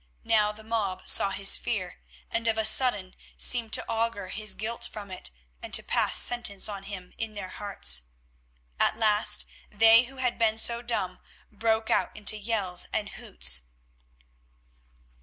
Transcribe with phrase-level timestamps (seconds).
[0.23, 1.99] Now the mob saw his fear,
[2.31, 5.29] and of a sudden seemed to augur his guilt from it,
[5.61, 8.01] and to pass sentence on him in their hearts.
[8.79, 11.19] At least, they who had been so dumb
[11.51, 13.61] broke out into yells and hoots.